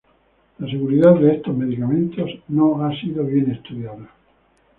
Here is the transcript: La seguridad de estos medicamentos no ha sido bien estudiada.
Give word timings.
La 0.57 0.67
seguridad 0.67 1.13
de 1.19 1.35
estos 1.35 1.55
medicamentos 1.55 2.27
no 2.47 2.83
ha 2.83 2.91
sido 2.99 3.23
bien 3.23 3.51
estudiada. 3.51 4.09